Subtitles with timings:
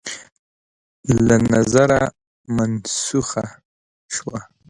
[1.27, 2.01] له نظره
[2.55, 3.45] منسوخه
[4.15, 4.39] شوه